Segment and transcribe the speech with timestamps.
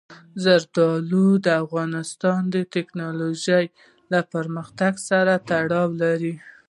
[0.43, 3.65] زردالو د افغانستان د تکنالوژۍ
[4.11, 6.35] له پرمختګ سره تړاو لري.